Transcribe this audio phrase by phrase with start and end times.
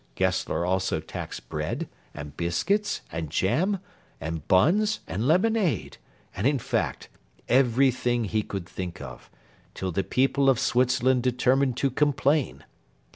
[0.15, 3.77] Gessler also taxed bread, and biscuits, and jam,
[4.19, 5.97] and buns, and lemonade,
[6.35, 7.07] and, in fact,
[7.47, 9.29] everything he could think of,
[9.75, 12.63] till the people of Switzerland determined to complain.